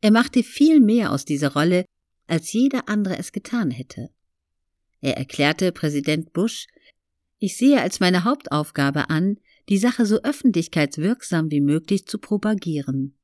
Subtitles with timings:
[0.00, 1.84] Er machte viel mehr aus dieser Rolle,
[2.26, 4.10] als jeder andere es getan hätte.
[5.00, 6.66] Er erklärte Präsident Bush,
[7.38, 13.16] ich sehe als meine Hauptaufgabe an, die Sache so öffentlichkeitswirksam wie möglich zu propagieren.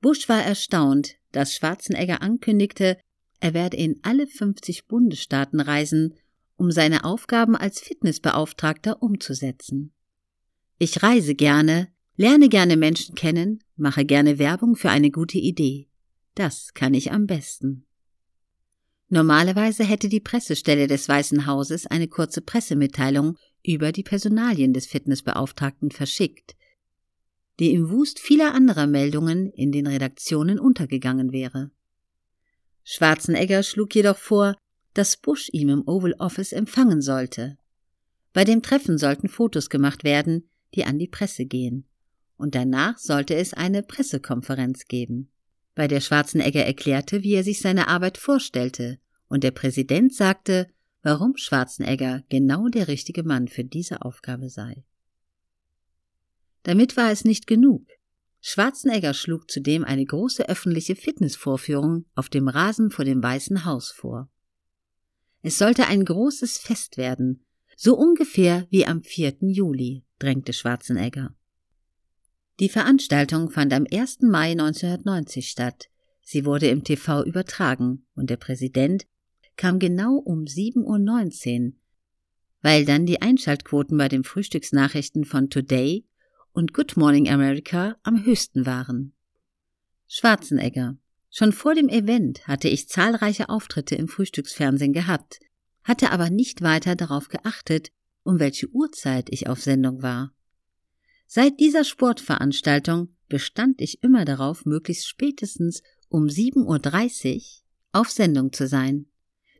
[0.00, 2.98] Bush war erstaunt, dass Schwarzenegger ankündigte,
[3.40, 6.14] er werde in alle 50 Bundesstaaten reisen,
[6.56, 9.92] um seine Aufgaben als Fitnessbeauftragter umzusetzen.
[10.78, 15.88] Ich reise gerne, lerne gerne Menschen kennen, mache gerne Werbung für eine gute Idee.
[16.34, 17.84] Das kann ich am besten.
[19.08, 25.90] Normalerweise hätte die Pressestelle des Weißen Hauses eine kurze Pressemitteilung über die Personalien des Fitnessbeauftragten
[25.90, 26.56] verschickt,
[27.60, 31.70] die im Wust vieler anderer Meldungen in den Redaktionen untergegangen wäre.
[32.84, 34.56] Schwarzenegger schlug jedoch vor,
[34.94, 37.58] dass Bush ihm im Oval Office empfangen sollte.
[38.32, 41.84] Bei dem Treffen sollten Fotos gemacht werden, die an die Presse gehen,
[42.42, 45.32] und danach sollte es eine Pressekonferenz geben
[45.74, 50.68] bei der Schwarzenegger erklärte, wie er sich seine Arbeit vorstellte, und der Präsident sagte,
[51.02, 54.84] warum Schwarzenegger genau der richtige Mann für diese Aufgabe sei.
[56.64, 57.86] Damit war es nicht genug.
[58.40, 64.28] Schwarzenegger schlug zudem eine große öffentliche Fitnessvorführung auf dem Rasen vor dem Weißen Haus vor.
[65.42, 67.44] Es sollte ein großes Fest werden,
[67.76, 69.38] so ungefähr wie am 4.
[69.40, 71.34] Juli, drängte Schwarzenegger.
[72.60, 74.20] Die Veranstaltung fand am 1.
[74.22, 75.88] Mai 1990 statt.
[76.22, 79.06] Sie wurde im TV übertragen und der Präsident
[79.56, 81.72] kam genau um 7.19 Uhr,
[82.60, 86.06] weil dann die Einschaltquoten bei den Frühstücksnachrichten von Today
[86.52, 89.12] und Good Morning America am höchsten waren.
[90.06, 90.96] Schwarzenegger.
[91.30, 95.40] Schon vor dem Event hatte ich zahlreiche Auftritte im Frühstücksfernsehen gehabt,
[95.82, 97.90] hatte aber nicht weiter darauf geachtet,
[98.22, 100.34] um welche Uhrzeit ich auf Sendung war.
[101.34, 107.42] Seit dieser Sportveranstaltung bestand ich immer darauf, möglichst spätestens um 7.30 Uhr
[107.92, 109.06] auf Sendung zu sein.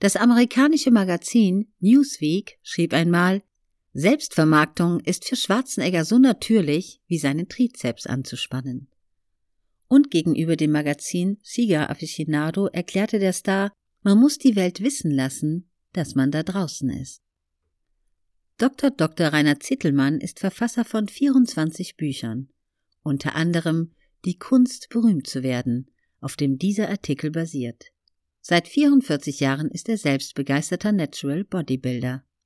[0.00, 3.42] Das amerikanische Magazin Newsweek schrieb einmal,
[3.92, 8.88] Selbstvermarktung ist für Schwarzenegger so natürlich, wie seinen Trizeps anzuspannen.
[9.88, 15.68] Und gegenüber dem Magazin Sieger Aficionado erklärte der Star, man muss die Welt wissen lassen,
[15.92, 17.20] dass man da draußen ist.
[18.58, 18.90] Dr.
[18.90, 19.28] Dr.
[19.28, 22.48] Rainer Zittelmann ist Verfasser von 24 Büchern,
[23.04, 23.92] unter anderem
[24.24, 25.88] Die Kunst berühmt zu werden,
[26.20, 27.92] auf dem dieser Artikel basiert.
[28.40, 32.24] Seit 44 Jahren ist er selbst begeisterter Natural Bodybuilder.